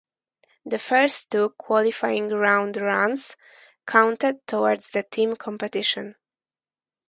The 0.65 0.79
first 0.79 1.29
two 1.29 1.49
qualifying 1.59 2.29
round 2.29 2.75
runs 2.77 3.37
counted 3.85 4.47
toward 4.47 4.79
the 4.79 5.03
team 5.03 5.35
competition. 5.35 6.15